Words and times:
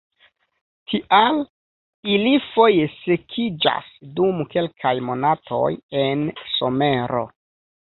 Tial, 0.93 1.41
ili 2.13 2.31
foje 2.45 2.87
sekiĝas 2.95 3.93
dum 4.21 4.43
kelkaj 4.57 4.95
monatoj 5.13 5.71
en 6.07 6.27
somero. 6.57 7.25